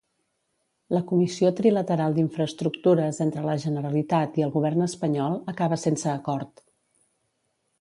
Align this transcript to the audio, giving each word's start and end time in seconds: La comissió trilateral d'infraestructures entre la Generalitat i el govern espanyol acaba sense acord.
La 0.95 1.01
comissió 1.09 1.51
trilateral 1.59 2.15
d'infraestructures 2.15 3.19
entre 3.27 3.43
la 3.49 3.55
Generalitat 3.65 4.41
i 4.41 4.47
el 4.47 4.55
govern 4.57 4.85
espanyol 4.87 5.39
acaba 5.55 5.79
sense 5.83 6.11
acord. 6.15 6.65